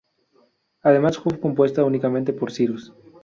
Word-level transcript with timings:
Además 0.81 1.19
fue 1.19 1.39
compuesta 1.39 1.83
únicamente 1.83 2.33
por 2.33 2.51
Cyrus. 2.51 2.91